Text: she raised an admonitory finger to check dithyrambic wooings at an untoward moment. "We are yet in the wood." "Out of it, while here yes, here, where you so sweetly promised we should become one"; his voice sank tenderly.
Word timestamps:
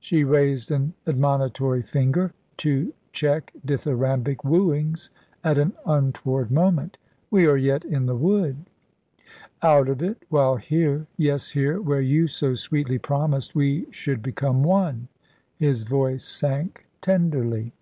she 0.00 0.24
raised 0.24 0.72
an 0.72 0.92
admonitory 1.06 1.82
finger 1.82 2.34
to 2.56 2.92
check 3.12 3.52
dithyrambic 3.64 4.38
wooings 4.42 5.08
at 5.44 5.56
an 5.56 5.72
untoward 5.86 6.50
moment. 6.50 6.98
"We 7.30 7.46
are 7.46 7.56
yet 7.56 7.84
in 7.84 8.06
the 8.06 8.16
wood." 8.16 8.56
"Out 9.62 9.88
of 9.88 10.02
it, 10.02 10.24
while 10.30 10.56
here 10.56 11.06
yes, 11.16 11.50
here, 11.50 11.80
where 11.80 12.00
you 12.00 12.26
so 12.26 12.56
sweetly 12.56 12.98
promised 12.98 13.54
we 13.54 13.86
should 13.92 14.20
become 14.20 14.64
one"; 14.64 15.06
his 15.54 15.84
voice 15.84 16.24
sank 16.24 16.88
tenderly. 17.00 17.72